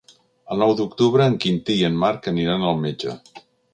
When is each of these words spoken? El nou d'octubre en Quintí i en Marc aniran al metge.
El 0.53 0.59
nou 0.61 0.71
d'octubre 0.79 1.27
en 1.31 1.37
Quintí 1.43 1.75
i 1.81 1.85
en 1.91 1.99
Marc 2.05 2.31
aniran 2.33 2.67
al 2.71 2.83
metge. 2.87 3.15